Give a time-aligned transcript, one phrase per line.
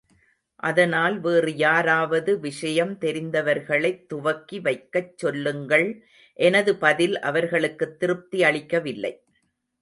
[0.59, 5.87] அதனால் வேறு யாராவது விஷயம் தெரிந்தவர்களைத் துவக்கி வைக்கச் சொல்லுங்கள்
[6.39, 9.13] எனது பதில் அவர்களுக்குத் திருப்தி அளிக்கவில்லை.